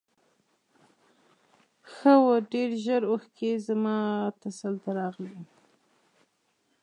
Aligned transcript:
ښه 1.93 2.13
و 2.23 2.25
ډېر 2.51 2.69
ژر 2.83 3.01
اوښکې 3.11 3.51
زما 3.67 3.97
تسل 4.41 4.73
ته 4.83 4.89
راغلې. 4.99 5.37